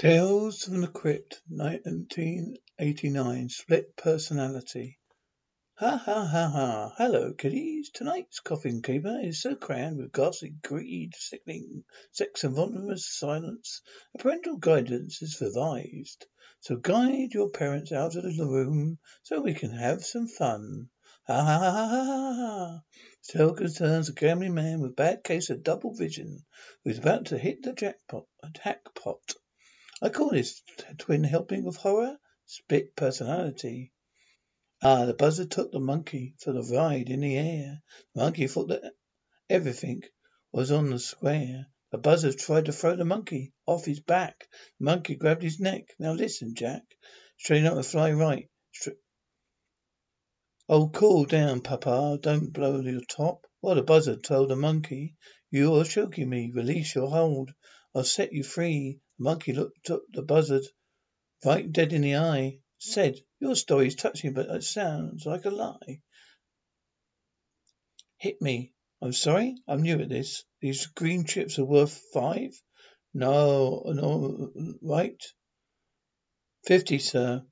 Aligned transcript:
Tales 0.00 0.64
from 0.64 0.80
the 0.80 0.88
Crypt, 0.88 1.42
1989. 1.48 3.50
Split 3.50 3.94
personality. 3.98 4.98
Ha 5.74 5.94
ha 5.94 6.24
ha 6.24 6.48
ha. 6.48 6.94
Hello, 6.96 7.34
kiddies. 7.34 7.90
Tonight's 7.90 8.40
coffin 8.40 8.80
caper 8.80 9.20
is 9.22 9.42
so 9.42 9.56
crammed 9.56 9.98
with 9.98 10.12
ghastly 10.12 10.54
greed, 10.62 11.14
sickening 11.14 11.84
sex 12.12 12.44
and 12.44 12.54
voluminous 12.54 13.14
silence. 13.14 13.82
A 14.14 14.18
parental 14.18 14.56
guidance 14.56 15.20
is 15.20 15.42
advised. 15.42 16.24
So 16.60 16.76
guide 16.76 17.34
your 17.34 17.50
parents 17.50 17.92
out 17.92 18.16
of 18.16 18.22
the 18.22 18.46
room 18.46 18.98
so 19.22 19.42
we 19.42 19.52
can 19.52 19.72
have 19.72 20.02
some 20.02 20.28
fun. 20.28 20.88
Ha 21.26 21.44
ha 21.44 21.58
ha 21.58 21.70
ha 21.70 22.04
ha 22.06 22.32
ha. 22.32 22.82
Tale 23.28 23.52
concerns 23.52 24.08
a 24.08 24.14
gambling 24.14 24.54
man 24.54 24.80
with 24.80 24.96
bad 24.96 25.22
case 25.22 25.50
of 25.50 25.62
double 25.62 25.92
vision 25.92 26.46
who's 26.84 26.96
about 26.96 27.26
to 27.26 27.36
hit 27.36 27.62
the 27.62 27.74
jackpot, 27.74 28.24
a 28.42 28.48
jackpot. 28.48 29.34
I 30.02 30.08
call 30.08 30.30
this 30.30 30.62
twin 30.96 31.24
helping 31.24 31.66
of 31.66 31.76
horror 31.76 32.16
split 32.46 32.96
personality. 32.96 33.92
Ah, 34.82 35.04
the 35.04 35.12
buzzard 35.12 35.50
took 35.50 35.72
the 35.72 35.78
monkey 35.78 36.34
for 36.38 36.52
the 36.52 36.62
ride 36.62 37.10
in 37.10 37.20
the 37.20 37.36
air. 37.36 37.82
The 38.14 38.22
monkey 38.22 38.46
thought 38.46 38.68
that 38.68 38.94
everything 39.50 40.02
was 40.52 40.70
on 40.72 40.88
the 40.88 40.98
square. 40.98 41.66
The 41.90 41.98
buzzard 41.98 42.38
tried 42.38 42.64
to 42.64 42.72
throw 42.72 42.96
the 42.96 43.04
monkey 43.04 43.52
off 43.66 43.84
his 43.84 44.00
back. 44.00 44.48
The 44.78 44.84
monkey 44.86 45.16
grabbed 45.16 45.42
his 45.42 45.60
neck. 45.60 45.94
Now 45.98 46.12
listen, 46.12 46.54
Jack. 46.54 46.82
Straighten 47.36 47.66
up 47.66 47.74
and 47.74 47.84
fly 47.84 48.12
right. 48.12 48.48
Stra- 48.72 48.94
oh, 50.70 50.88
cool 50.88 51.26
down, 51.26 51.60
Papa. 51.60 52.18
Don't 52.22 52.54
blow 52.54 52.80
your 52.80 53.02
top. 53.02 53.46
Well, 53.60 53.74
the 53.74 53.82
buzzard 53.82 54.24
told 54.24 54.48
the 54.48 54.56
monkey, 54.56 55.16
You 55.50 55.74
are 55.74 55.84
choking 55.84 56.30
me. 56.30 56.52
Release 56.54 56.94
your 56.94 57.10
hold. 57.10 57.52
I'll 57.94 58.04
set 58.04 58.32
you 58.32 58.44
free. 58.44 59.00
Monkey 59.20 59.52
looked 59.52 59.90
up 59.90 60.02
the 60.10 60.22
buzzard 60.22 60.64
right 61.44 61.70
dead 61.70 61.92
in 61.92 62.00
the 62.00 62.16
eye. 62.16 62.60
Said, 62.78 63.20
Your 63.38 63.54
story's 63.54 63.94
touching, 63.94 64.32
but 64.32 64.48
it 64.48 64.64
sounds 64.64 65.26
like 65.26 65.44
a 65.44 65.50
lie. 65.50 66.00
Hit 68.16 68.40
me. 68.40 68.72
I'm 69.02 69.12
sorry, 69.12 69.56
I'm 69.68 69.82
new 69.82 70.00
at 70.00 70.08
this. 70.08 70.44
These 70.62 70.86
green 70.86 71.26
chips 71.26 71.58
are 71.58 71.64
worth 71.66 72.00
five? 72.14 72.52
No, 73.12 73.82
no, 73.86 74.52
right? 74.80 75.22
Fifty, 76.64 76.98
sir. 76.98 77.42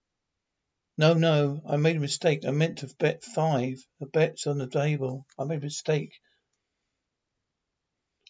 No, 0.97 1.12
no, 1.12 1.60
I 1.69 1.77
made 1.77 1.97
a 1.97 2.00
mistake. 2.00 2.47
I 2.47 2.50
meant 2.50 2.78
to 2.78 2.94
bet 2.98 3.22
five. 3.22 3.77
The 4.00 4.06
bet's 4.06 4.47
on 4.47 4.56
the 4.56 4.69
table. 4.69 5.27
I 5.38 5.44
made 5.44 5.60
a 5.60 5.64
mistake. 5.64 6.12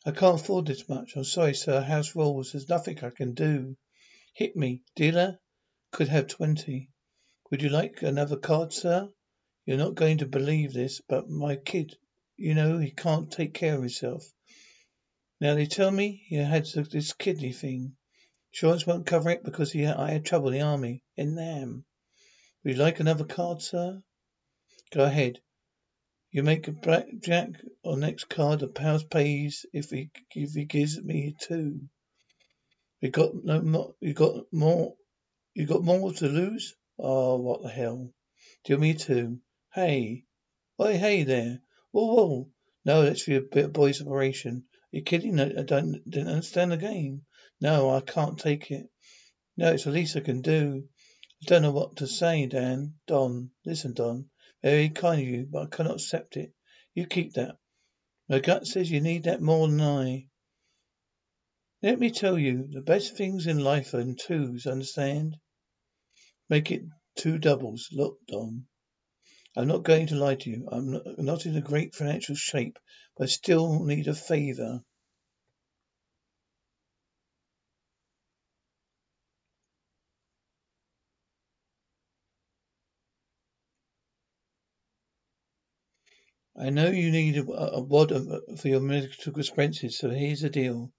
I 0.06 0.12
can't 0.12 0.40
afford 0.40 0.66
this 0.66 0.88
much. 0.88 1.16
I'm 1.16 1.24
sorry, 1.24 1.54
sir. 1.54 1.80
House 1.80 2.14
rules. 2.14 2.52
There's 2.52 2.68
nothing 2.68 3.02
I 3.02 3.10
can 3.10 3.34
do. 3.34 3.76
Hit 4.34 4.54
me. 4.54 4.82
Dealer 4.94 5.38
could 5.90 6.08
have 6.08 6.28
twenty. 6.28 6.90
Would 7.50 7.62
you 7.62 7.68
like 7.68 8.02
another 8.02 8.36
card, 8.36 8.72
sir? 8.72 9.08
You're 9.66 9.76
not 9.76 9.96
going 9.96 10.18
to 10.18 10.26
believe 10.26 10.72
this, 10.72 11.00
but 11.08 11.28
my 11.28 11.56
kid, 11.56 11.96
you 12.36 12.54
know, 12.54 12.78
he 12.78 12.90
can't 12.90 13.30
take 13.30 13.54
care 13.54 13.74
of 13.74 13.80
himself. 13.80 14.24
Now 15.40 15.54
they 15.54 15.66
tell 15.66 15.90
me 15.90 16.22
he 16.26 16.36
had 16.36 16.66
this 16.66 17.12
kidney 17.12 17.52
thing. 17.52 17.96
Insurance 18.52 18.86
won't 18.86 19.06
cover 19.06 19.30
it 19.30 19.44
because 19.44 19.72
he 19.72 19.86
I 19.86 20.10
had 20.10 20.24
trouble 20.24 20.48
in 20.48 20.54
the 20.54 20.60
army 20.60 21.02
in 21.16 21.34
Nam. 21.34 21.84
Would 22.64 22.76
you 22.76 22.82
like 22.82 23.00
another 23.00 23.24
card, 23.24 23.62
sir? 23.62 24.02
Go 24.90 25.04
ahead. 25.04 25.40
You 26.30 26.42
make 26.42 26.68
a 26.68 26.72
blackjack 26.72 27.52
or 27.82 27.96
next 27.96 28.24
card. 28.28 28.60
The 28.60 28.80
house 28.80 29.02
pays 29.02 29.64
if 29.72 29.88
he 29.88 30.10
if 30.34 30.52
he 30.52 30.66
gives 30.66 31.02
me 31.02 31.34
two. 31.40 31.88
You 33.00 33.08
got 33.08 33.34
no 33.44 33.62
more. 33.62 33.94
You 34.00 34.12
got 34.12 34.52
more. 34.52 34.94
You 35.54 35.66
got 35.66 35.82
more 35.82 36.12
to 36.12 36.28
lose. 36.28 36.74
Oh, 36.98 37.36
what 37.36 37.62
the 37.62 37.70
hell! 37.70 38.12
Deal 38.64 38.78
me 38.78 38.92
two. 38.92 39.40
Hey, 39.72 40.26
why, 40.76 40.96
hey 40.96 41.22
there. 41.22 41.62
Whoa, 41.92 42.14
whoa. 42.14 42.50
No, 42.84 43.02
that's 43.02 43.22
for 43.22 43.30
your 43.30 43.68
boy's 43.68 44.02
operation. 44.02 44.64
Are 44.92 44.96
you 44.96 45.02
kidding? 45.02 45.40
I 45.40 45.62
don't 45.62 46.02
didn't 46.04 46.28
understand 46.28 46.72
the 46.72 46.76
game. 46.76 47.24
No, 47.58 47.88
I 47.88 48.00
can't 48.00 48.38
take 48.38 48.70
it. 48.70 48.90
No, 49.56 49.72
it's 49.72 49.84
the 49.84 49.92
least 49.92 50.16
I 50.16 50.20
can 50.20 50.42
do. 50.42 50.84
I 51.42 51.44
don't 51.46 51.62
know 51.62 51.72
what 51.72 51.96
to 51.96 52.06
say, 52.06 52.44
Dan. 52.46 52.94
Don, 53.06 53.50
listen, 53.64 53.94
Don. 53.94 54.28
Very 54.62 54.88
kind 54.88 55.20
of 55.20 55.28
you, 55.28 55.46
but 55.50 55.62
I 55.62 55.66
cannot 55.66 55.96
accept 55.96 56.36
it. 56.36 56.52
You 56.94 57.06
keep 57.06 57.34
that. 57.34 57.56
My 58.28 58.40
gut 58.40 58.66
says 58.66 58.90
you 58.90 59.00
need 59.00 59.24
that 59.24 59.40
more 59.40 59.68
than 59.68 59.80
I. 59.80 60.26
Let 61.82 62.00
me 62.00 62.10
tell 62.10 62.38
you, 62.38 62.66
the 62.70 62.80
best 62.80 63.16
things 63.16 63.46
in 63.46 63.58
life 63.58 63.94
are 63.94 64.00
in 64.00 64.16
twos, 64.16 64.66
understand? 64.66 65.36
Make 66.50 66.72
it 66.72 66.82
two 67.16 67.38
doubles. 67.38 67.88
Look, 67.92 68.18
Dom. 68.26 68.66
I'm 69.56 69.68
not 69.68 69.84
going 69.84 70.08
to 70.08 70.16
lie 70.16 70.34
to 70.34 70.50
you. 70.50 70.68
I'm 70.70 70.90
not, 71.18 71.46
in 71.46 71.56
a 71.56 71.60
great 71.60 71.94
financial 71.94 72.34
shape, 72.34 72.78
but 73.16 73.24
I 73.24 73.26
still 73.26 73.84
need 73.84 74.08
a 74.08 74.14
favor. 74.14 74.82
I 86.60 86.70
know 86.70 86.90
you 86.90 87.12
need 87.12 87.36
a, 87.36 87.42
a 87.42 87.80
wad 87.80 88.10
of, 88.10 88.26
for 88.58 88.66
your 88.66 88.80
medical 88.80 89.38
expenses, 89.38 89.96
so 89.96 90.10
here's 90.10 90.40
the 90.40 90.50
deal. 90.50 90.90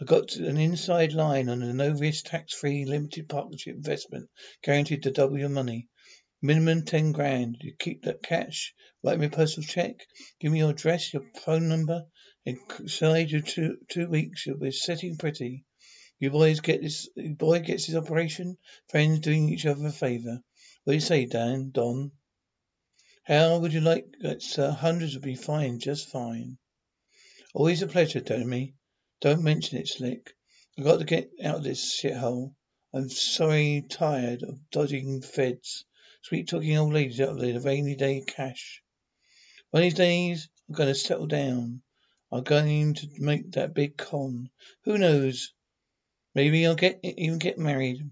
I 0.00 0.04
got 0.04 0.34
an 0.36 0.56
inside 0.56 1.12
line 1.12 1.50
on 1.50 1.62
a 1.62 1.74
no 1.74 1.90
risk, 1.90 2.24
tax 2.24 2.54
free, 2.54 2.86
limited 2.86 3.28
partnership 3.28 3.76
investment, 3.76 4.30
guaranteed 4.64 5.02
to 5.02 5.10
double 5.10 5.38
your 5.38 5.50
money. 5.50 5.88
Minimum 6.40 6.86
ten 6.86 7.12
grand. 7.12 7.58
You 7.60 7.74
keep 7.78 8.04
that 8.04 8.22
cash. 8.22 8.74
Write 9.04 9.18
me 9.18 9.26
a 9.26 9.30
personal 9.30 9.66
check. 9.66 10.06
Give 10.40 10.50
me 10.50 10.60
your 10.60 10.70
address, 10.70 11.12
your 11.12 11.24
phone 11.44 11.68
number. 11.68 12.06
Inside 12.46 13.30
you 13.30 13.42
two 13.42 13.76
two 13.88 14.08
weeks, 14.08 14.46
you'll 14.46 14.58
be 14.58 14.72
sitting 14.72 15.18
pretty. 15.18 15.64
You 16.18 16.30
boys 16.30 16.60
get 16.60 16.80
this. 16.80 17.08
Boy 17.16 17.60
gets 17.60 17.84
his 17.84 17.96
operation. 17.96 18.56
Friends 18.88 19.20
doing 19.20 19.50
each 19.50 19.66
other 19.66 19.86
a 19.86 19.92
favor. 19.92 20.40
What 20.84 20.92
do 20.92 20.94
you 20.94 21.00
say, 21.00 21.26
Dan? 21.26 21.70
Don? 21.72 22.10
How 23.24 23.58
would 23.58 23.72
you 23.72 23.80
like 23.80 24.06
that, 24.22 24.42
sir? 24.42 24.72
Hundreds 24.72 25.14
would 25.14 25.22
be 25.22 25.36
fine, 25.36 25.78
just 25.78 26.08
fine. 26.08 26.58
Always 27.54 27.80
a 27.80 27.86
pleasure, 27.86 28.20
Tommy. 28.20 28.74
Don't 29.20 29.44
mention 29.44 29.78
it, 29.78 29.86
Slick. 29.86 30.34
I've 30.76 30.84
got 30.84 30.98
to 30.98 31.04
get 31.04 31.30
out 31.44 31.58
of 31.58 31.62
this 31.62 32.00
shithole. 32.00 32.56
I'm 32.92 33.08
sorry 33.08 33.86
tired 33.88 34.42
of 34.42 34.58
dodging 34.70 35.22
feds. 35.22 35.84
Sweet 36.22 36.48
talking 36.48 36.76
old 36.76 36.92
ladies 36.92 37.20
out 37.20 37.28
of 37.28 37.38
the 37.38 37.60
rainy 37.60 37.94
day 37.94 38.24
cash. 38.26 38.82
One 39.70 39.82
of 39.82 39.84
these 39.84 39.94
days, 39.94 40.48
I'm 40.68 40.74
going 40.74 40.88
to 40.88 40.94
settle 40.96 41.28
down. 41.28 41.82
I'm 42.32 42.42
going 42.42 42.94
to 42.94 43.08
make 43.18 43.52
that 43.52 43.72
big 43.72 43.96
con. 43.96 44.50
Who 44.82 44.98
knows? 44.98 45.52
Maybe 46.34 46.66
I'll 46.66 46.74
get 46.74 46.98
even 47.04 47.38
get 47.38 47.56
married. 47.56 48.10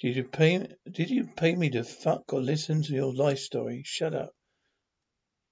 Did 0.00 0.16
you 0.16 0.24
pay? 0.24 0.66
Did 0.90 1.10
you 1.10 1.26
pay 1.36 1.54
me 1.54 1.70
to 1.70 1.84
fuck 1.84 2.32
or 2.32 2.40
listen 2.40 2.82
to 2.82 2.92
your 2.92 3.14
life 3.14 3.38
story? 3.38 3.82
Shut 3.84 4.14
up. 4.14 4.34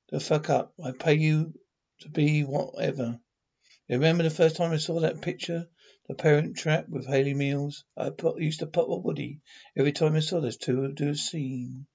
The 0.08 0.20
fuck 0.20 0.50
up. 0.50 0.74
I 0.82 0.92
pay 0.92 1.14
you 1.14 1.54
to 2.00 2.08
be 2.08 2.42
whatever. 2.42 3.20
You 3.88 3.96
remember 3.96 4.24
the 4.24 4.30
first 4.30 4.56
time 4.56 4.72
I 4.72 4.78
saw 4.78 5.00
that 5.00 5.22
picture, 5.22 5.68
the 6.08 6.14
Parent 6.14 6.56
Trap 6.56 6.88
with 6.88 7.06
Hayley 7.06 7.34
Mills? 7.34 7.84
I 7.96 8.10
put, 8.10 8.40
used 8.40 8.60
to 8.60 8.66
pop 8.66 8.88
a 8.88 8.96
woody 8.96 9.40
every 9.76 9.92
time 9.92 10.16
I 10.16 10.20
saw 10.20 10.40
those 10.40 10.56
two 10.56 10.92
do 10.92 11.10
a 11.10 11.14
scene. 11.14 11.86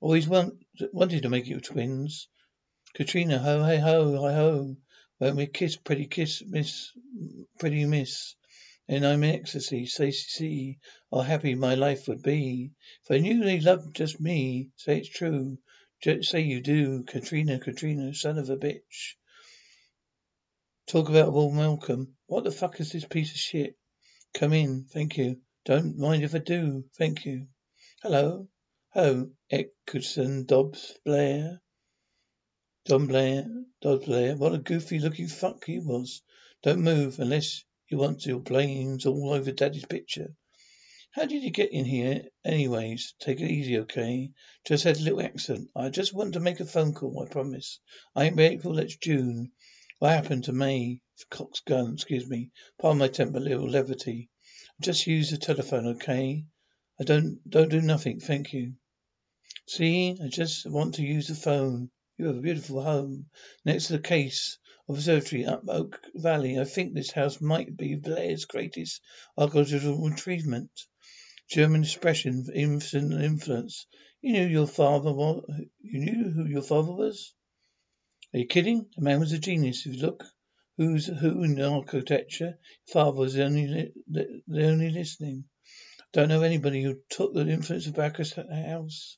Always 0.00 0.28
want, 0.28 0.54
wanted 0.92 1.22
to 1.22 1.28
make 1.30 1.48
it 1.48 1.64
twins. 1.64 2.28
Katrina, 2.94 3.38
ho, 3.38 3.64
hey, 3.64 3.78
ho, 3.78 4.20
hi, 4.20 4.34
ho. 4.34 4.76
Won't 5.20 5.36
we 5.36 5.46
kiss, 5.46 5.76
pretty 5.76 6.06
kiss, 6.06 6.42
miss, 6.44 6.90
pretty 7.58 7.86
miss? 7.86 8.34
And 8.88 9.06
I'm 9.06 9.22
in 9.24 9.34
ecstasy. 9.34 9.86
Say, 9.86 10.10
see 10.10 10.78
how 11.10 11.20
happy 11.20 11.54
my 11.54 11.74
life 11.74 12.08
would 12.08 12.22
be. 12.22 12.72
If 13.04 13.10
I 13.10 13.18
knew 13.18 13.44
they 13.44 13.60
loved 13.60 13.94
just 13.94 14.20
me, 14.20 14.70
say 14.76 14.98
it's 14.98 15.08
true. 15.08 15.58
Just 16.02 16.30
say 16.30 16.40
you 16.40 16.60
do. 16.60 17.04
Katrina, 17.04 17.58
Katrina, 17.58 18.12
son 18.14 18.38
of 18.38 18.50
a 18.50 18.56
bitch. 18.56 19.14
Talk 20.88 21.08
about 21.08 21.32
warm 21.32 21.56
welcome. 21.56 22.16
What 22.26 22.44
the 22.44 22.50
fuck 22.50 22.80
is 22.80 22.90
this 22.90 23.04
piece 23.04 23.30
of 23.30 23.38
shit? 23.38 23.76
Come 24.34 24.52
in. 24.52 24.84
Thank 24.84 25.16
you. 25.16 25.40
Don't 25.64 25.96
mind 25.96 26.24
if 26.24 26.34
I 26.34 26.38
do. 26.38 26.84
Thank 26.98 27.24
you. 27.24 27.46
Hello. 28.02 28.48
Hello, 28.94 29.30
Eccleston 29.50 30.44
Dobbs 30.44 30.98
Blair. 31.04 31.62
Don 32.84 33.06
Blair. 33.06 33.46
Dobbs 33.80 34.04
Blair. 34.04 34.36
What 34.36 34.54
a 34.54 34.58
goofy 34.58 34.98
looking 34.98 35.28
fuck 35.28 35.64
he 35.64 35.78
was. 35.78 36.20
Don't 36.62 36.80
move 36.80 37.20
unless 37.20 37.64
you 37.92 37.98
want 37.98 38.24
your 38.24 38.40
brains 38.40 39.04
all 39.04 39.34
over 39.34 39.52
Daddy's 39.52 39.84
picture. 39.84 40.34
How 41.10 41.26
did 41.26 41.42
you 41.42 41.50
get 41.50 41.72
in 41.72 41.84
here 41.84 42.24
anyways? 42.42 43.14
Take 43.20 43.40
it 43.40 43.50
easy, 43.50 43.80
okay? 43.80 44.30
Just 44.66 44.84
had 44.84 44.96
a 44.96 45.02
little 45.02 45.20
accident. 45.20 45.68
I 45.76 45.90
just 45.90 46.14
want 46.14 46.32
to 46.32 46.40
make 46.40 46.60
a 46.60 46.64
phone 46.64 46.94
call, 46.94 47.22
I 47.22 47.30
promise. 47.30 47.80
I 48.16 48.24
ain't 48.24 48.40
April, 48.40 48.78
it's 48.78 48.96
June. 48.96 49.52
What 49.98 50.12
happened 50.12 50.44
to 50.44 50.52
May? 50.52 51.02
Cock's 51.30 51.60
gun, 51.60 51.92
excuse 51.92 52.26
me. 52.28 52.50
Pardon 52.80 52.98
my 52.98 53.08
temper, 53.08 53.38
little 53.38 53.68
levity. 53.68 54.30
Just 54.80 55.06
use 55.06 55.30
the 55.30 55.36
telephone, 55.36 55.86
okay? 55.88 56.46
I 56.98 57.04
don't 57.04 57.38
don't 57.48 57.68
do 57.68 57.82
nothing, 57.82 58.20
thank 58.20 58.54
you. 58.54 58.74
See, 59.68 60.18
I 60.18 60.28
just 60.28 60.68
want 60.68 60.94
to 60.94 61.02
use 61.02 61.28
the 61.28 61.34
phone. 61.34 61.90
You 62.16 62.26
have 62.28 62.36
a 62.36 62.40
beautiful 62.40 62.82
home 62.82 63.26
next 63.64 63.88
to 63.88 63.92
the 63.92 63.98
case 63.98 64.58
observatory 64.88 65.44
up 65.44 65.62
Oak 65.68 66.00
Valley. 66.14 66.58
I 66.58 66.64
think 66.64 66.92
this 66.92 67.12
house 67.12 67.40
might 67.40 67.76
be 67.76 67.94
Blair's 67.94 68.44
greatest 68.44 69.00
archaeological 69.38 70.06
achievement. 70.06 70.70
German 71.50 71.82
expression, 71.82 72.46
infant 72.54 73.12
influence. 73.12 73.86
You 74.20 74.32
knew 74.32 74.46
your 74.46 74.66
father 74.66 75.12
was. 75.12 75.44
You 75.80 76.00
knew 76.00 76.30
who 76.30 76.46
your 76.46 76.62
father 76.62 76.92
was. 76.92 77.34
Are 78.32 78.38
you 78.38 78.46
kidding? 78.46 78.86
The 78.96 79.02
man 79.02 79.20
was 79.20 79.32
a 79.32 79.38
genius. 79.38 79.86
If 79.86 79.96
you 79.96 80.02
look 80.02 80.24
who's 80.78 81.06
who 81.06 81.42
in 81.42 81.60
architecture, 81.60 82.58
father 82.92 83.18
was 83.18 83.34
the 83.34 83.44
only 83.44 83.92
the, 84.08 84.42
the 84.48 84.66
only 84.66 84.90
listening. 84.90 85.44
Don't 86.12 86.28
know 86.28 86.42
anybody 86.42 86.82
who 86.82 86.96
took 87.08 87.34
the 87.34 87.46
influence 87.46 87.86
of 87.86 87.94
Bauhaus. 87.94 89.16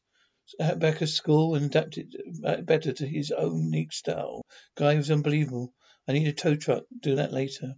Bauhaus 0.61 1.09
school 1.09 1.55
and 1.55 1.67
adapted 1.67 2.17
uh, 2.45 2.61
better 2.61 2.93
to 2.93 3.07
his 3.07 3.31
own 3.31 3.65
unique 3.65 3.93
style. 3.93 4.43
Guy 4.77 4.95
was 4.97 5.11
unbelievable. 5.11 5.73
I 6.07 6.13
need 6.13 6.29
a 6.29 6.33
tow 6.33 6.55
truck. 6.55 6.85
Do 7.01 7.17
that 7.17 7.33
later. 7.33 7.77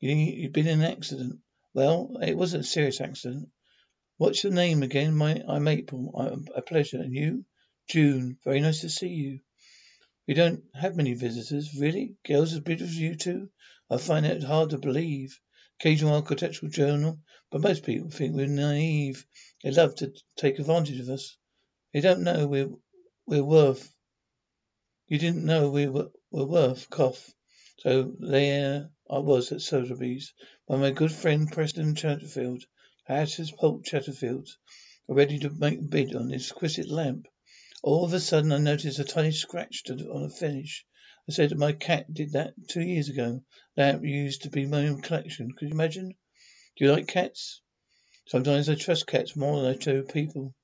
You, 0.00 0.14
you've 0.14 0.52
been 0.52 0.66
in 0.66 0.80
an 0.80 0.90
accident. 0.90 1.40
Well, 1.74 2.16
it 2.22 2.36
wasn't 2.36 2.64
a 2.64 2.66
serious 2.66 3.00
accident. 3.00 3.50
What's 4.16 4.42
your 4.42 4.52
name 4.52 4.82
again? 4.82 5.14
My, 5.14 5.42
I'm 5.46 5.68
April. 5.68 6.14
I'm 6.18 6.46
a 6.54 6.62
pleasure. 6.62 6.98
And 6.98 7.14
you? 7.14 7.44
June. 7.88 8.38
Very 8.44 8.60
nice 8.60 8.80
to 8.80 8.88
see 8.88 9.08
you. 9.08 9.40
We 10.26 10.34
don't 10.34 10.62
have 10.74 10.96
many 10.96 11.14
visitors. 11.14 11.74
Really? 11.78 12.16
Girls 12.26 12.52
as 12.52 12.60
beautiful 12.60 12.90
as 12.90 12.98
you 12.98 13.16
two? 13.16 13.50
I 13.90 13.96
find 13.96 14.26
it 14.26 14.42
hard 14.42 14.70
to 14.70 14.78
believe. 14.78 15.38
Occasional 15.80 16.14
architectural 16.14 16.70
journal, 16.70 17.20
but 17.50 17.60
most 17.60 17.84
people 17.84 18.10
think 18.10 18.34
we're 18.34 18.46
naive. 18.46 19.24
They 19.62 19.70
love 19.70 19.94
to 19.96 20.12
take 20.36 20.58
advantage 20.58 21.00
of 21.00 21.08
us. 21.08 21.36
They 21.94 22.02
don't 22.02 22.22
know 22.22 22.46
we're 22.46 22.70
we're 23.26 23.42
worth. 23.42 23.90
You 25.06 25.18
didn't 25.18 25.46
know 25.46 25.70
we 25.70 25.86
were, 25.86 26.10
were 26.30 26.44
worth. 26.44 26.90
Cough. 26.90 27.32
So 27.78 28.14
there 28.18 28.90
I 29.08 29.18
was 29.20 29.52
at 29.52 29.62
Sotheby's 29.62 30.34
by 30.66 30.76
my 30.76 30.90
good 30.90 31.10
friend 31.12 31.50
Preston 31.50 31.94
Chatterfield, 31.94 32.66
Hatter's 33.04 33.50
Holt 33.56 33.84
Chatterfield, 33.84 34.50
ready 35.08 35.38
to 35.38 35.48
make 35.48 35.78
a 35.78 35.82
bid 35.82 36.14
on 36.14 36.28
this 36.28 36.50
exquisite 36.50 36.90
lamp. 36.90 37.26
All 37.82 38.04
of 38.04 38.12
a 38.12 38.20
sudden 38.20 38.52
I 38.52 38.58
noticed 38.58 38.98
a 38.98 39.04
tiny 39.04 39.32
scratch 39.32 39.84
on 39.88 40.24
the 40.24 40.28
finish. 40.28 40.84
I 41.26 41.32
said 41.32 41.56
my 41.56 41.72
cat 41.72 42.12
did 42.12 42.32
that 42.32 42.52
two 42.68 42.82
years 42.82 43.08
ago. 43.08 43.42
Lamp 43.78 44.04
used 44.04 44.42
to 44.42 44.50
be 44.50 44.66
my 44.66 44.88
own 44.88 45.00
collection. 45.00 45.52
Could 45.52 45.68
you 45.68 45.74
imagine? 45.74 46.08
Do 46.76 46.84
you 46.84 46.92
like 46.92 47.06
cats? 47.06 47.62
Sometimes 48.26 48.68
I 48.68 48.74
trust 48.74 49.06
cats 49.06 49.34
more 49.34 49.62
than 49.62 49.70
I 49.70 49.74
do 49.78 50.02
people. 50.02 50.54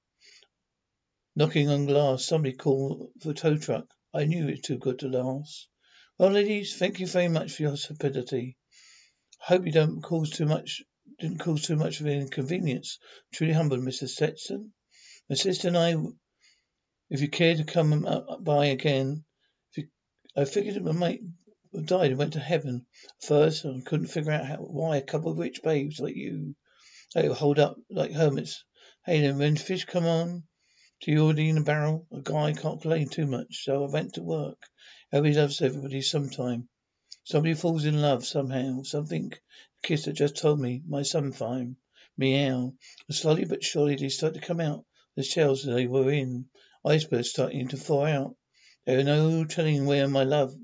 Knocking 1.36 1.68
on 1.68 1.86
glass, 1.86 2.24
somebody 2.24 2.54
called 2.54 3.10
for 3.20 3.30
a 3.30 3.34
tow 3.34 3.56
truck. 3.56 3.86
I 4.12 4.24
knew 4.24 4.46
it 4.46 4.50
was 4.50 4.60
too 4.60 4.78
good 4.78 5.00
to 5.00 5.08
last. 5.08 5.68
Well, 6.18 6.30
ladies, 6.30 6.76
thank 6.76 7.00
you 7.00 7.06
very 7.06 7.28
much 7.28 7.52
for 7.52 7.62
your. 7.62 7.76
I 8.02 8.54
hope 9.40 9.66
you 9.66 9.72
don't 9.72 10.00
cause 10.00 10.30
too 10.30 10.46
much 10.46 10.82
didn't 11.18 11.38
cause 11.38 11.62
too 11.62 11.76
much 11.76 12.00
of 12.00 12.06
an 12.06 12.22
inconvenience. 12.22 12.98
Truly 13.32 13.52
humbled, 13.52 13.80
Mr. 13.80 14.08
Stetson. 14.08 14.72
My 15.28 15.36
sister 15.36 15.68
and 15.68 15.78
I 15.78 15.94
if 17.10 17.20
you 17.20 17.28
care 17.28 17.54
to 17.54 17.64
come 17.64 18.06
by 18.40 18.66
again, 18.66 19.24
you, 19.76 19.88
I 20.36 20.44
figured 20.44 20.82
my 20.82 20.92
mate 20.92 21.22
died 21.84 22.10
and 22.10 22.18
went 22.18 22.32
to 22.32 22.40
heaven 22.40 22.86
first, 23.20 23.64
and 23.64 23.84
couldn't 23.84 24.06
figure 24.06 24.32
out 24.32 24.46
how, 24.46 24.56
why 24.56 24.96
a 24.96 25.02
couple 25.02 25.30
of 25.30 25.38
rich 25.38 25.62
babes 25.62 26.00
like 26.00 26.16
you, 26.16 26.56
they 27.14 27.26
hold 27.26 27.58
up 27.58 27.76
like 27.90 28.12
hermits. 28.12 28.64
Hey, 29.04 29.20
then 29.20 29.38
when 29.38 29.56
fish 29.56 29.84
come 29.84 30.06
on, 30.06 30.44
to 31.04 31.10
you 31.10 31.24
already 31.24 31.50
in 31.50 31.58
a 31.58 31.62
barrel, 31.62 32.06
a 32.12 32.22
guy 32.22 32.54
can't 32.54 32.80
complain 32.80 33.06
too 33.06 33.26
much, 33.26 33.64
so 33.64 33.84
I 33.84 33.90
went 33.90 34.14
to 34.14 34.22
work. 34.22 34.56
Oh, 35.12 35.18
everybody 35.18 35.38
loves 35.38 35.60
everybody 35.60 36.00
sometime. 36.00 36.66
Somebody 37.24 37.52
falls 37.52 37.84
in 37.84 38.00
love 38.00 38.24
somehow. 38.24 38.84
Something 38.84 39.34
kiss 39.82 40.06
that 40.06 40.14
just 40.14 40.38
told 40.38 40.58
me 40.58 40.82
my 40.88 41.02
son 41.02 41.32
fine. 41.32 41.76
Meow. 42.16 42.72
And 43.06 43.14
slowly 43.14 43.44
but 43.44 43.62
surely 43.62 43.96
they 43.96 44.08
start 44.08 44.32
to 44.32 44.40
come 44.40 44.60
out 44.60 44.86
the 45.14 45.22
shells 45.22 45.62
they 45.62 45.86
were 45.86 46.10
in. 46.10 46.46
Icebergs 46.86 47.28
starting 47.28 47.68
to 47.68 47.76
thaw 47.76 48.06
out. 48.06 48.36
There 48.86 48.98
is 48.98 49.04
no 49.04 49.44
telling 49.44 49.84
where 49.84 50.08
my 50.08 50.24
love 50.24 50.54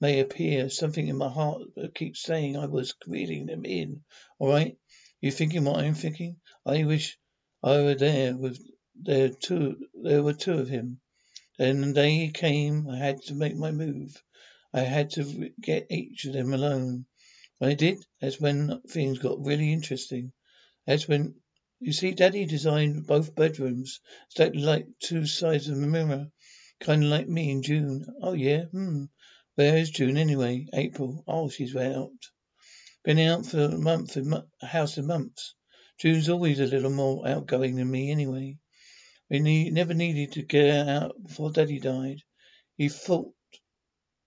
may 0.00 0.20
appear. 0.20 0.70
Something 0.70 1.08
in 1.08 1.18
my 1.18 1.28
heart 1.28 1.60
keeps 1.94 2.22
saying 2.22 2.56
I 2.56 2.64
was 2.64 2.94
reeling 3.06 3.44
them 3.44 3.66
in. 3.66 4.04
All 4.38 4.48
right? 4.48 4.78
You 5.20 5.30
thinking 5.30 5.64
what 5.64 5.80
I'm 5.80 5.94
thinking? 5.94 6.36
I 6.64 6.84
wish 6.84 7.18
I 7.62 7.82
were 7.82 7.94
there 7.94 8.34
with 8.34 8.58
there 9.06 9.30
two 9.30 9.88
there 9.94 10.22
were 10.22 10.34
two 10.34 10.58
of 10.58 10.68
him. 10.68 11.00
Then 11.58 11.80
the 11.80 11.92
day 11.92 12.30
came 12.34 12.88
I 12.88 12.98
had 12.98 13.22
to 13.22 13.34
make 13.34 13.56
my 13.56 13.70
move. 13.70 14.22
I 14.72 14.80
had 14.80 15.10
to 15.12 15.50
get 15.60 15.86
each 15.90 16.26
of 16.26 16.34
them 16.34 16.52
alone. 16.52 17.06
When 17.58 17.70
I 17.70 17.74
did, 17.74 18.04
that's 18.20 18.40
when 18.40 18.82
things 18.82 19.18
got 19.18 19.44
really 19.44 19.72
interesting. 19.72 20.32
That's 20.86 21.08
when 21.08 21.36
you 21.78 21.92
see, 21.92 22.12
Daddy 22.12 22.46
designed 22.46 23.06
both 23.06 23.34
bedrooms, 23.34 24.00
stacked 24.30 24.56
like 24.56 24.86
two 24.98 25.26
sides 25.26 25.68
of 25.68 25.76
a 25.76 25.86
mirror. 25.86 26.30
Kind 26.80 27.04
of 27.04 27.10
like 27.10 27.28
me 27.28 27.50
in 27.50 27.62
June. 27.62 28.06
Oh, 28.22 28.32
yeah? 28.32 28.64
Hmm. 28.64 29.04
Where 29.56 29.76
is 29.76 29.90
June 29.90 30.16
anyway? 30.16 30.68
April. 30.72 31.22
Oh, 31.26 31.48
she's 31.50 31.76
out. 31.76 32.12
Been 33.04 33.18
out 33.18 33.44
for 33.44 33.60
a 33.60 33.78
month, 33.78 34.16
a 34.16 34.66
house 34.66 34.96
of 34.96 35.04
months. 35.04 35.54
June's 35.98 36.28
always 36.28 36.60
a 36.60 36.66
little 36.66 36.90
more 36.90 37.28
outgoing 37.28 37.76
than 37.76 37.90
me 37.90 38.10
anyway. 38.10 38.58
We 39.28 39.40
need, 39.40 39.72
never 39.72 39.92
needed 39.92 40.32
to 40.32 40.42
get 40.42 40.88
out 40.88 41.20
before 41.22 41.50
Daddy 41.50 41.80
died. 41.80 42.22
He 42.76 42.88
fought, 42.88 43.32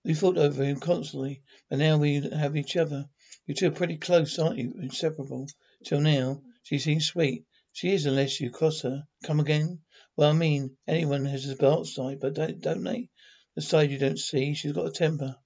we 0.04 0.14
fought 0.14 0.36
over 0.36 0.62
him 0.62 0.78
constantly, 0.78 1.42
but 1.68 1.78
now 1.78 1.96
we 1.96 2.20
have 2.20 2.56
each 2.56 2.76
other. 2.76 3.08
You 3.46 3.54
two 3.54 3.68
are 3.68 3.72
pretty 3.72 3.96
close, 3.96 4.38
aren't 4.38 4.58
you? 4.58 4.74
Inseparable. 4.80 5.48
Till 5.84 6.00
now. 6.00 6.42
She 6.62 6.78
seems 6.78 7.06
sweet. 7.06 7.46
She 7.72 7.94
is 7.94 8.04
unless 8.04 8.40
you 8.40 8.50
cross 8.50 8.82
her. 8.82 9.06
Come 9.24 9.40
again? 9.40 9.80
Well, 10.16 10.30
I 10.30 10.34
mean, 10.34 10.76
anyone 10.86 11.24
has 11.24 11.46
a 11.46 11.54
dark 11.54 11.86
side, 11.86 12.20
but 12.20 12.34
don't, 12.34 12.60
don't 12.60 12.84
they? 12.84 13.08
The 13.56 13.62
side 13.62 13.90
you 13.90 13.98
don't 13.98 14.18
see. 14.18 14.52
She's 14.52 14.72
got 14.72 14.86
a 14.86 14.92
temper. 14.92 15.36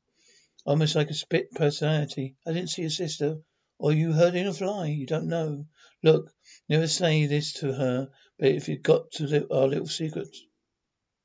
Almost 0.67 0.97
like 0.97 1.11
a 1.11 1.15
split 1.15 1.53
personality. 1.53 2.35
I 2.45 2.53
didn't 2.53 2.71
see 2.71 2.83
a 2.83 2.91
sister. 2.91 3.39
Or 3.79 3.93
you 3.93 4.12
heard 4.12 4.35
in 4.35 4.49
a 4.49 4.53
fly. 4.53 4.89
You 4.89 5.06
don't 5.06 5.29
know. 5.29 5.67
Look, 6.03 6.33
never 6.69 6.87
say 6.87 7.27
this 7.27 7.55
to 7.55 7.73
her, 7.73 8.11
but 8.39 8.49
if 8.49 8.69
you've 8.69 8.83
got 8.83 9.11
to 9.13 9.47
our 9.51 9.67
little 9.67 9.87
secret, 9.87 10.29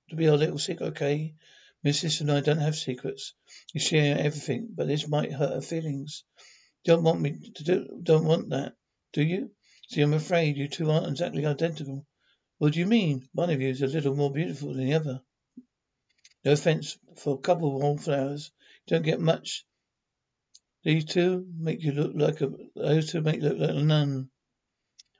to 0.10 0.16
be 0.16 0.28
our 0.28 0.38
little 0.38 0.60
secret, 0.60 0.88
okay? 0.88 1.36
Sister 1.86 2.24
and 2.24 2.32
I 2.32 2.42
don't 2.42 2.58
have 2.58 2.76
secrets. 2.76 3.34
We 3.74 3.80
share 3.80 4.18
everything, 4.18 4.70
but 4.76 4.88
this 4.88 5.08
might 5.08 5.32
hurt 5.32 5.54
her 5.54 5.62
feelings. 5.62 6.24
Don't 6.84 7.04
want 7.04 7.22
me 7.22 7.52
to 7.56 7.64
do, 7.64 8.00
don't 8.04 8.26
want 8.26 8.50
that, 8.50 8.76
do 9.14 9.24
you? 9.24 9.52
See, 9.88 10.02
I'm 10.02 10.14
afraid 10.14 10.58
you 10.58 10.68
two 10.68 10.92
aren't 10.92 11.08
exactly 11.08 11.46
identical. 11.46 12.06
What 12.58 12.74
do 12.74 12.80
you 12.80 12.86
mean? 12.86 13.30
One 13.34 13.50
of 13.50 13.62
you 13.62 13.70
is 13.70 13.82
a 13.82 13.88
little 13.88 14.16
more 14.16 14.32
beautiful 14.32 14.74
than 14.74 14.86
the 14.86 14.94
other. 14.94 15.22
No 16.44 16.52
offense 16.52 16.98
for 17.16 17.36
a 17.36 17.42
couple 17.42 17.76
of 17.76 17.82
wallflowers. 17.82 18.52
You 18.86 18.98
don't 18.98 19.06
get 19.06 19.20
much. 19.20 19.66
These 20.84 21.06
two 21.06 21.48
make 21.58 21.82
you 21.82 21.92
look 21.92 22.12
like 22.16 22.42
a, 22.42 22.52
those 22.76 23.12
two 23.12 23.22
make 23.22 23.42
you 23.42 23.50
look 23.50 23.60
like 23.60 23.70
a 23.70 23.84
nun. 23.84 24.30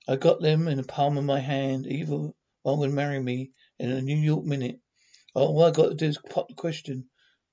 I 0.10 0.16
got 0.16 0.42
them 0.42 0.68
in 0.68 0.78
the 0.78 0.84
palm 0.84 1.20
of 1.20 1.24
my 1.24 1.40
hand. 1.40 1.86
Either 1.86 2.32
one 2.64 2.80
would 2.80 2.92
marry 2.92 3.22
me 3.22 3.52
in 3.78 3.92
a 3.92 4.02
New 4.02 4.18
York 4.18 4.44
minute. 4.44 4.80
Oh, 5.36 5.50
all 5.50 5.64
I 5.64 5.70
got 5.70 5.90
to 5.90 5.94
do 5.94 6.08
is 6.08 6.18
pop 6.18 6.48
the 6.48 6.56
question. 6.56 7.08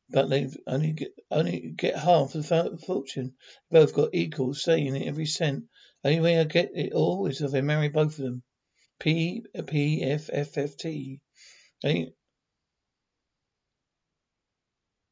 But 0.08 0.30
they 0.30 0.48
only 0.66 0.92
get 0.92 1.12
only 1.30 1.74
get 1.76 1.98
half 1.98 2.32
the 2.32 2.78
fortune. 2.86 3.34
They 3.70 3.80
both 3.80 3.92
got 3.92 4.14
equal 4.14 4.54
say 4.54 4.86
in 4.86 4.96
every 5.02 5.26
cent. 5.26 5.64
Only 6.02 6.20
way 6.20 6.40
I 6.40 6.44
get 6.44 6.70
it 6.74 6.94
all 6.94 7.26
is 7.26 7.42
if 7.42 7.54
I 7.54 7.60
marry 7.60 7.90
both 7.90 8.18
of 8.18 8.24
them. 8.24 8.42
P 9.00 9.44
P 9.66 10.02
F 10.02 10.30
F 10.32 10.56
F 10.56 10.78
T. 10.78 11.20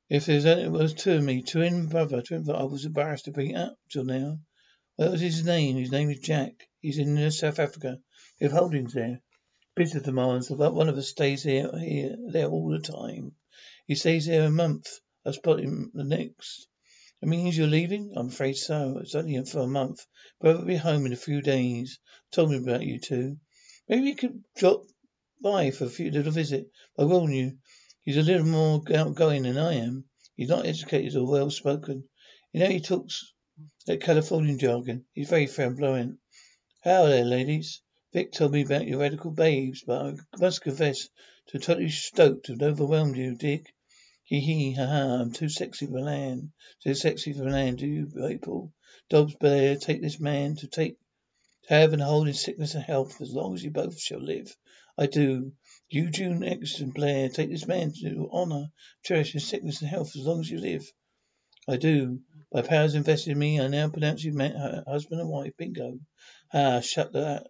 If 0.09 0.25
there's 0.25 0.47
only 0.47 0.69
was 0.71 0.95
two 0.95 1.13
of 1.13 1.25
me, 1.25 1.43
twin 1.43 1.89
brother, 1.89 2.23
twin 2.23 2.45
brother, 2.45 2.61
I 2.61 2.65
was 2.65 2.87
embarrassed 2.87 3.27
to 3.27 3.33
bring 3.33 3.55
up 3.55 3.77
till 3.91 4.05
now. 4.05 4.39
What 4.97 5.11
was 5.11 5.21
his 5.21 5.45
name? 5.45 5.77
His 5.77 5.91
name 5.91 6.09
is 6.11 6.21
Jack. 6.21 6.69
He's 6.79 6.99
in 6.99 7.19
uh, 7.19 7.29
South 7.31 7.59
Africa. 7.59 7.99
We 8.39 8.45
have 8.45 8.53
holdings 8.53 8.93
there. 8.93 9.23
Business 9.75 10.05
demands 10.05 10.47
that 10.47 10.73
one 10.73 10.89
of 10.89 10.97
us 10.97 11.09
stays 11.09 11.43
here, 11.43 11.77
here, 11.77 12.17
there 12.29 12.47
all 12.47 12.69
the 12.69 12.79
time. 12.79 13.35
He 13.89 13.97
stays 13.97 14.27
there 14.27 14.45
a 14.45 14.53
month. 14.53 14.87
I 15.27 15.33
spot 15.33 15.59
him 15.59 15.91
the 15.95 16.05
next. 16.05 16.69
It 17.21 17.27
means 17.27 17.59
you're 17.59 17.67
leaving? 17.67 18.13
I'm 18.15 18.29
afraid 18.29 18.57
so. 18.57 18.99
It's 18.99 19.17
only 19.17 19.45
for 19.45 19.63
a 19.63 19.67
month. 19.67 20.07
But 20.41 20.59
I'll 20.59 20.65
be 20.65 20.77
home 20.77 21.07
in 21.07 21.13
a 21.13 21.17
few 21.17 21.43
days. 21.43 21.99
Told 22.31 22.51
me 22.51 22.59
about 22.59 22.87
you 22.87 23.01
two. 23.01 23.41
Maybe 23.89 24.07
you 24.07 24.15
could 24.15 24.45
drop 24.55 24.85
by 25.41 25.73
for 25.73 25.87
a 25.87 25.91
few 25.91 26.13
little 26.13 26.31
visit. 26.31 26.71
I 26.97 27.03
warn 27.03 27.33
you, 27.33 27.59
he's 28.03 28.17
a 28.17 28.23
little 28.23 28.47
more 28.47 28.81
outgoing 28.95 29.43
than 29.43 29.59
I 29.59 29.75
am. 29.75 30.05
He's 30.37 30.51
not 30.51 30.67
educated 30.67 31.17
or 31.17 31.29
well 31.29 31.51
spoken. 31.51 32.09
You 32.53 32.61
know 32.61 32.71
he 32.71 32.79
talks 32.79 33.34
that 33.87 34.01
Californian 34.01 34.59
jargon. 34.59 35.05
He's 35.13 35.29
very 35.29 35.47
flamboyant. 35.47 36.19
How 36.83 37.07
there, 37.07 37.25
ladies? 37.25 37.83
Vic 38.13 38.33
told 38.33 38.53
me 38.53 38.63
about 38.63 38.87
your 38.87 39.01
radical 39.01 39.31
babes, 39.31 39.83
but 39.87 40.03
I 40.03 40.17
must 40.39 40.63
confess 40.63 41.09
to 41.49 41.59
totally 41.59 41.91
stoked 41.91 42.49
and 42.49 42.63
overwhelmed 42.63 43.17
you, 43.17 43.37
Dick. 43.37 43.75
Hee 44.25 44.41
hee, 44.41 44.73
ha 44.73 44.87
ha, 44.87 45.21
I'm 45.21 45.33
too 45.33 45.49
sexy 45.49 45.87
for 45.87 46.01
land. 46.01 46.53
Too 46.83 46.95
sexy 46.95 47.33
for 47.33 47.51
land, 47.51 47.79
do 47.79 47.87
you 47.87 48.07
people? 48.07 48.73
Dobbs 49.11 49.35
Blair, 49.35 49.77
take 49.77 50.01
this 50.01 50.19
man 50.19 50.57
to 50.57 50.67
take 50.67 50.97
to 51.69 51.75
have 51.75 51.93
and 51.93 52.03
hold 52.03 52.29
in 52.29 52.35
sickness 52.35 52.75
and 52.75 52.85
health 52.85 53.21
as 53.21 53.33
long 53.33 53.55
as 53.55 53.63
you 53.63 53.71
both 53.71 54.01
shall 54.01 54.23
live. 54.23 54.55
I 54.97 55.07
do. 55.07 55.53
You, 55.91 56.11
June 56.11 56.43
Exton 56.43 56.91
Blair, 56.91 57.29
take 57.29 57.51
this 57.51 57.67
man 57.67 57.93
to 58.01 58.31
honour, 58.33 58.71
cherish 59.03 59.35
in 59.35 59.41
sickness 59.41 59.81
and 59.81 59.91
health 59.91 60.17
as 60.17 60.23
long 60.23 60.41
as 60.41 60.51
you 60.51 60.59
live. 60.59 60.91
I 61.69 61.77
do. 61.77 62.21
By 62.55 62.63
powers 62.63 62.95
invested 62.95 63.33
in 63.33 63.39
me, 63.41 63.61
I 63.61 63.67
now 63.67 63.89
pronounce 63.89 64.23
you 64.23 64.33
man, 64.33 64.85
husband 64.87 65.21
and 65.21 65.29
wife. 65.29 65.57
Bingo. 65.57 65.99
Ah, 66.53 66.79
shut 66.79 67.13
that. 67.15 67.49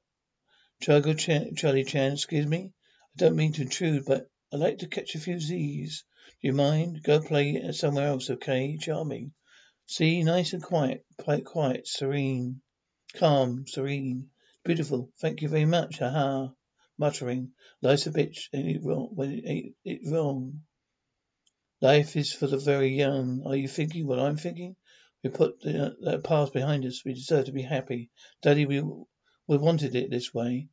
Charlie 0.81 1.15
Chan, 1.15 1.57
Charlie 1.57 1.85
Chan, 1.85 2.15
excuse 2.15 2.47
me. 2.47 2.73
I 2.73 3.17
don't 3.19 3.37
mean 3.37 3.53
to 3.53 3.61
intrude, 3.61 4.07
but 4.07 4.31
I'd 4.51 4.61
like 4.61 4.79
to 4.79 4.89
catch 4.89 5.15
a 5.15 5.19
few 5.19 5.39
Z's. 5.39 6.07
Do 6.41 6.49
you 6.49 6.55
mind? 6.55 7.03
Go 7.03 7.21
play 7.21 7.71
somewhere 7.73 8.09
else, 8.09 8.31
okay? 8.31 8.79
Charming. 8.79 9.35
See, 9.85 10.23
nice 10.23 10.55
and 10.55 10.63
quiet, 10.63 11.05
quite 11.19 11.45
quiet, 11.45 11.87
serene, 11.87 12.63
calm, 13.13 13.67
serene, 13.67 14.31
beautiful. 14.65 15.11
Thank 15.21 15.43
you 15.43 15.51
very 15.51 15.67
much. 15.67 15.99
Ha 15.99 16.09
ha. 16.09 16.49
Muttering, 16.97 17.51
life's 17.83 18.07
a 18.07 18.11
bitch, 18.11 18.49
ain't 18.55 18.77
it 18.77 18.83
wrong? 18.83 19.11
When 19.15 19.33
it 19.33 19.45
ain't 19.45 19.77
it 19.85 20.01
wrong? 20.11 20.63
Life 21.83 22.17
is 22.17 22.33
for 22.33 22.47
the 22.47 22.57
very 22.57 22.97
young. 22.97 23.43
Are 23.45 23.55
you 23.55 23.69
thinking 23.69 24.07
what 24.07 24.19
I'm 24.19 24.39
thinking? 24.39 24.77
We 25.25 25.31
put 25.31 25.62
the, 25.62 25.97
that 26.02 26.23
past 26.23 26.52
behind 26.52 26.85
us. 26.85 27.02
We 27.02 27.14
deserve 27.14 27.47
to 27.47 27.52
be 27.52 27.62
happy. 27.62 28.11
Daddy, 28.43 28.66
we, 28.66 28.83
we 28.83 29.57
wanted 29.57 29.97
it 29.97 30.11
this 30.11 30.35
way. 30.35 30.69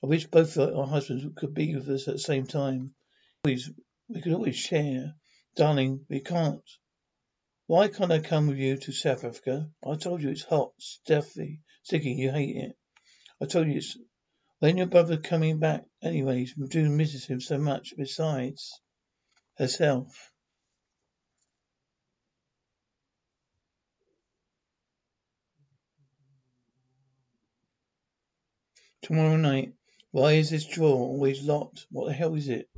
I 0.00 0.06
wish 0.06 0.28
both 0.28 0.56
our 0.56 0.86
husbands 0.86 1.26
could 1.34 1.54
be 1.54 1.74
with 1.74 1.88
us 1.88 2.06
at 2.06 2.14
the 2.14 2.20
same 2.20 2.46
time. 2.46 2.94
Always, 3.44 3.68
we 4.08 4.22
could 4.22 4.32
always 4.32 4.54
share. 4.54 5.16
Darling, 5.56 6.06
we 6.08 6.20
can't. 6.20 6.62
Why 7.66 7.88
can't 7.88 8.12
I 8.12 8.20
come 8.20 8.46
with 8.46 8.58
you 8.58 8.76
to 8.76 8.92
South 8.92 9.24
Africa? 9.24 9.72
I 9.84 9.96
told 9.96 10.22
you 10.22 10.30
it's 10.30 10.44
hot, 10.44 10.70
stuffy, 10.78 11.62
sticky, 11.82 12.12
you 12.12 12.30
hate 12.30 12.54
it. 12.54 12.78
I 13.42 13.46
told 13.46 13.66
you 13.66 13.78
it's 13.78 13.98
when 14.60 14.76
your 14.76 14.86
brother 14.86 15.16
coming 15.16 15.58
back 15.58 15.84
anyways, 16.00 16.54
June 16.68 16.96
misses 16.96 17.26
him 17.26 17.40
so 17.40 17.58
much 17.58 17.92
besides 17.96 18.80
herself. 19.58 20.32
Tomorrow 29.06 29.36
night. 29.36 29.72
Why 30.10 30.32
is 30.32 30.50
this 30.50 30.66
drawer 30.66 30.96
always 30.96 31.40
locked? 31.40 31.86
What 31.92 32.08
the 32.08 32.12
hell 32.12 32.34
is 32.34 32.48
it? 32.48 32.68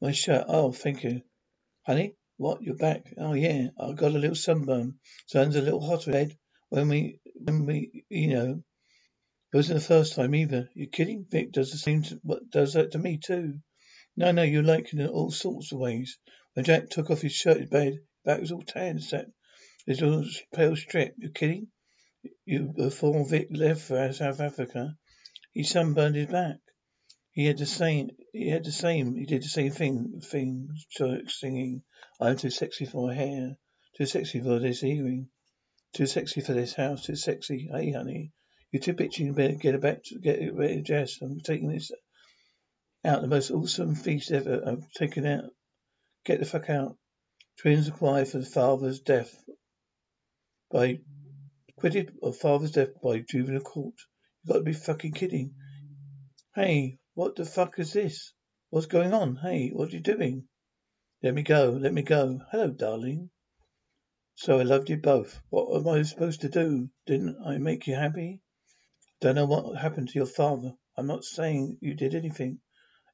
My 0.00 0.12
shirt. 0.12 0.46
Oh, 0.48 0.72
thank 0.72 1.04
you. 1.04 1.20
Honey? 1.82 2.14
What? 2.38 2.62
You're 2.62 2.76
back? 2.76 3.12
Oh, 3.18 3.34
yeah. 3.34 3.68
I 3.78 3.92
got 3.92 4.14
a 4.14 4.18
little 4.18 4.34
sunburn. 4.34 4.94
Sun's 5.26 5.56
a 5.56 5.60
little 5.60 5.86
hotter 5.86 6.10
bed 6.10 6.38
when 6.70 6.88
we, 6.88 7.20
when 7.34 7.66
we, 7.66 8.06
you 8.08 8.28
know. 8.28 8.62
It 9.52 9.56
wasn't 9.56 9.80
the 9.80 9.84
first 9.84 10.14
time 10.14 10.34
either. 10.34 10.70
You're 10.72 10.86
kidding? 10.86 11.26
Vic 11.30 11.52
does 11.52 11.70
the 11.70 11.76
same, 11.76 12.02
to, 12.04 12.18
what 12.22 12.48
does 12.48 12.72
that 12.72 12.92
to 12.92 12.98
me 12.98 13.18
too. 13.18 13.58
No, 14.16 14.32
no, 14.32 14.42
you 14.42 14.62
like 14.62 14.86
it 14.94 14.98
in 15.00 15.06
all 15.06 15.30
sorts 15.30 15.70
of 15.72 15.80
ways. 15.80 16.16
When 16.54 16.64
Jack 16.64 16.88
took 16.88 17.10
off 17.10 17.20
his 17.20 17.32
shirt 17.34 17.58
in 17.58 17.66
bed, 17.66 17.98
back 18.24 18.40
was 18.40 18.52
all 18.52 18.62
tan, 18.62 19.00
set. 19.00 19.26
A 19.86 19.90
little 19.90 20.24
pale 20.54 20.76
strip. 20.76 21.14
You're 21.18 21.30
kidding? 21.30 21.66
Before 22.46 23.28
Vic 23.28 23.48
left 23.50 23.82
for 23.82 24.12
South 24.12 24.40
Africa, 24.40 24.96
he 25.52 25.62
sunburned 25.62 26.16
his 26.16 26.26
back. 26.26 26.58
He 27.32 27.46
had 27.46 27.58
the 27.58 27.66
same. 27.66 28.10
He 28.32 28.48
had 28.48 28.64
the 28.64 28.72
same. 28.72 29.16
He 29.16 29.26
did 29.26 29.42
the 29.42 29.48
same 29.48 29.72
thing. 29.72 30.20
Things, 30.22 30.86
Thing 30.96 31.28
singing. 31.28 31.82
I'm 32.20 32.36
too 32.36 32.50
sexy 32.50 32.86
for 32.86 33.12
hair. 33.12 33.56
Too 33.96 34.06
sexy 34.06 34.40
for 34.40 34.58
this 34.58 34.84
earring. 34.84 35.28
Too 35.94 36.06
sexy 36.06 36.40
for 36.40 36.52
this 36.52 36.74
house. 36.74 37.04
Too 37.04 37.16
sexy. 37.16 37.68
Hey, 37.72 37.90
honey. 37.92 38.32
You're 38.70 38.82
too 38.82 38.94
bitchy. 38.94 39.26
You 39.26 39.32
better 39.32 39.54
get 39.54 39.80
back 39.80 40.04
to 40.04 40.18
get 40.18 40.54
ready 40.54 40.76
to 40.76 40.82
dress. 40.82 41.20
I'm 41.20 41.40
taking 41.40 41.68
this 41.68 41.90
out. 43.04 43.22
The 43.22 43.28
most 43.28 43.50
awesome 43.50 43.94
feast 43.94 44.30
ever. 44.30 44.62
I'm 44.64 44.86
taking 44.96 45.26
out. 45.26 45.50
Get 46.24 46.38
the 46.38 46.46
fuck 46.46 46.70
out. 46.70 46.96
Twins 47.58 47.88
acquired 47.88 48.28
for 48.28 48.38
the 48.38 48.46
father's 48.46 49.00
death 49.00 49.34
by 50.70 51.00
Acquitted 51.84 52.16
of 52.22 52.38
father's 52.38 52.70
death 52.70 52.98
by 53.02 53.18
juvenile 53.18 53.60
court. 53.60 53.92
You 54.42 54.54
gotta 54.54 54.64
be 54.64 54.72
fucking 54.72 55.12
kidding. 55.12 55.54
Hey, 56.54 56.98
what 57.12 57.36
the 57.36 57.44
fuck 57.44 57.78
is 57.78 57.92
this? 57.92 58.32
What's 58.70 58.86
going 58.86 59.12
on? 59.12 59.36
Hey, 59.36 59.68
what 59.68 59.90
are 59.90 59.92
you 59.92 60.00
doing? 60.00 60.48
Let 61.22 61.34
me 61.34 61.42
go, 61.42 61.78
let 61.78 61.92
me 61.92 62.00
go. 62.00 62.40
Hello, 62.50 62.70
darling. 62.70 63.28
So 64.34 64.58
I 64.58 64.62
loved 64.62 64.88
you 64.88 64.96
both. 64.96 65.38
What 65.50 65.78
am 65.78 65.86
I 65.86 66.00
supposed 66.04 66.40
to 66.40 66.48
do? 66.48 66.88
Didn't 67.04 67.36
I 67.44 67.58
make 67.58 67.86
you 67.86 67.96
happy? 67.96 68.40
Don't 69.20 69.34
know 69.34 69.44
what 69.44 69.76
happened 69.76 70.08
to 70.08 70.18
your 70.18 70.24
father. 70.24 70.72
I'm 70.96 71.06
not 71.06 71.22
saying 71.22 71.76
you 71.82 71.92
did 71.92 72.14
anything. 72.14 72.60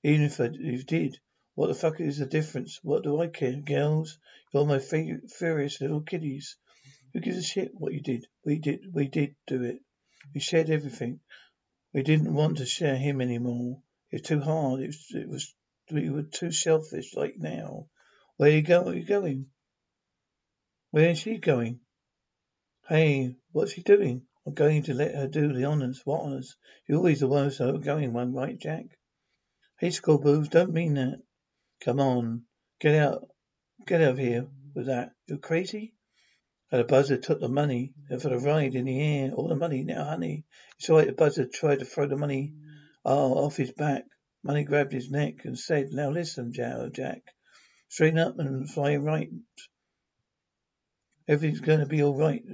Even 0.04 0.26
if 0.26 0.38
you 0.38 0.84
did. 0.84 1.18
What 1.56 1.66
the 1.66 1.74
fuck 1.74 2.00
is 2.00 2.18
the 2.18 2.26
difference? 2.26 2.78
What 2.84 3.02
do 3.02 3.20
I 3.20 3.26
care? 3.26 3.56
Girls, 3.56 4.16
you're 4.54 4.64
my 4.64 4.78
furious 4.78 5.80
little 5.80 6.02
kiddies. 6.02 6.56
Who 7.12 7.20
gives 7.20 7.38
a 7.38 7.42
shit 7.42 7.72
what 7.74 7.92
you 7.92 8.00
did? 8.00 8.26
We 8.44 8.58
did, 8.58 8.86
we 8.92 9.08
did 9.08 9.34
do 9.46 9.62
it. 9.62 9.80
We 10.34 10.40
shared 10.40 10.70
everything. 10.70 11.20
We 11.92 12.02
didn't 12.02 12.34
want 12.34 12.58
to 12.58 12.66
share 12.66 12.96
him 12.96 13.20
anymore. 13.20 13.82
It's 14.10 14.28
too 14.28 14.40
hard. 14.40 14.80
It 14.80 14.86
was, 14.86 15.06
it 15.10 15.28
was, 15.28 15.54
we 15.90 16.10
were 16.10 16.22
too 16.22 16.52
selfish 16.52 17.14
like 17.14 17.36
now. 17.36 17.86
Where 18.36 18.50
you 18.50 18.62
go? 18.62 18.82
Where 18.82 18.94
you 18.94 19.04
going? 19.04 19.46
Where 20.92 21.10
is 21.10 21.18
she 21.18 21.38
going? 21.38 21.80
Hey, 22.88 23.36
what's 23.52 23.72
she 23.72 23.82
doing? 23.82 24.22
I'm 24.46 24.54
going 24.54 24.84
to 24.84 24.94
let 24.94 25.14
her 25.14 25.28
do 25.28 25.52
the 25.52 25.64
honours. 25.64 26.02
What 26.04 26.22
honours? 26.22 26.56
You're 26.86 26.98
always 26.98 27.20
the 27.20 27.28
one 27.28 27.44
who's 27.44 27.58
going 27.58 28.12
one, 28.12 28.32
right, 28.32 28.58
Jack? 28.58 28.86
Hey, 29.78 29.90
schoolboys, 29.90 30.48
don't 30.48 30.72
mean 30.72 30.94
that. 30.94 31.22
Come 31.84 32.00
on, 32.00 32.42
get 32.80 32.94
out, 32.94 33.28
get 33.86 34.02
out 34.02 34.10
of 34.10 34.18
here 34.18 34.46
with 34.74 34.86
that. 34.86 35.12
You're 35.26 35.38
crazy? 35.38 35.94
And 36.72 36.80
the 36.80 36.84
buzzard 36.84 37.22
took 37.22 37.40
the 37.40 37.48
money 37.48 37.92
and 38.08 38.22
for 38.22 38.28
the 38.28 38.38
ride 38.38 38.74
in 38.74 38.84
the 38.84 39.00
air. 39.00 39.32
All 39.32 39.48
the 39.48 39.56
money 39.56 39.82
now, 39.82 40.04
honey. 40.04 40.44
It's 40.78 40.88
all 40.88 40.98
right. 40.98 41.06
The 41.06 41.12
buzzard 41.12 41.52
tried 41.52 41.80
to 41.80 41.84
throw 41.84 42.06
the 42.06 42.16
money 42.16 42.54
oh, 43.04 43.44
off 43.44 43.56
his 43.56 43.72
back. 43.72 44.04
Money 44.42 44.64
grabbed 44.64 44.92
his 44.92 45.10
neck 45.10 45.44
and 45.44 45.58
said, 45.58 45.92
Now 45.92 46.10
listen, 46.10 46.52
Jack. 46.52 47.22
Straighten 47.88 48.20
up 48.20 48.38
and 48.38 48.70
fly 48.70 48.96
right. 48.96 49.30
Everything's 51.26 51.60
going 51.60 51.80
to 51.80 51.86
be 51.86 52.02
all 52.02 52.16
right 52.16 52.44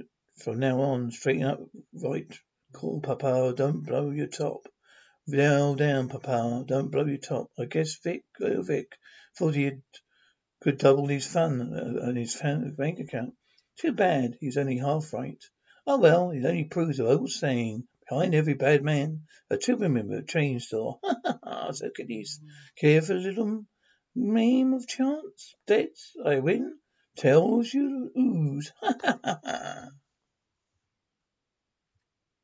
from 0.43 0.59
now 0.59 0.81
on. 0.81 1.11
Straighten 1.11 1.43
up 1.43 1.59
right. 1.93 2.39
Call 2.73 3.01
Papa. 3.01 3.53
Don't 3.55 3.85
blow 3.85 4.09
your 4.09 4.27
top. 4.27 4.67
Down, 5.29 5.77
down, 5.77 6.09
Papa. 6.09 6.63
Don't 6.65 6.89
blow 6.89 7.05
your 7.05 7.17
top. 7.17 7.51
I 7.59 7.65
guess 7.65 7.97
Vic, 8.03 8.23
oh, 8.41 8.61
Vic, 8.61 8.97
thought 9.37 9.55
he 9.55 9.71
could 10.61 10.77
double 10.77 11.07
his 11.07 11.27
fun 11.27 11.73
uh, 11.73 12.07
and 12.07 12.17
his 12.17 12.35
bank 12.77 12.99
account. 12.99 13.33
Too 13.79 13.91
bad 13.91 14.37
he's 14.39 14.57
only 14.57 14.79
half 14.79 15.13
right. 15.13 15.43
Oh 15.85 15.99
well, 15.99 16.31
it 16.31 16.43
only 16.43 16.63
proves 16.63 16.97
the 16.97 17.05
old 17.05 17.29
saying, 17.29 17.87
behind 18.09 18.33
every 18.33 18.55
bad 18.55 18.83
man 18.83 19.27
are 19.51 19.57
two 19.57 19.75
with 19.77 20.11
a 20.11 20.23
chain 20.23 20.59
store. 20.59 20.99
Ha 21.03 21.15
ha 21.23 21.39
ha, 21.43 21.71
so 21.71 21.91
kiddies. 21.91 22.41
Care 22.75 23.03
for 23.03 23.13
a 23.13 23.19
little 23.19 23.67
game 24.15 24.73
of 24.73 24.87
chance? 24.87 25.53
Debts, 25.67 26.15
I 26.25 26.39
win. 26.39 26.79
Tells 27.17 27.71
you 27.71 28.11
ooze. 28.17 28.71
Ha 28.81 28.95
ha 28.99 29.19
ha 29.23 29.39
ha. 29.45 29.89